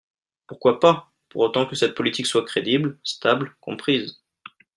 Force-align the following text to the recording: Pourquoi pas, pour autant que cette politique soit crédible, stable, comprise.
Pourquoi 0.47 0.79
pas, 0.79 1.13
pour 1.29 1.41
autant 1.43 1.67
que 1.67 1.75
cette 1.75 1.93
politique 1.93 2.25
soit 2.25 2.43
crédible, 2.43 2.97
stable, 3.03 3.55
comprise. 3.61 4.19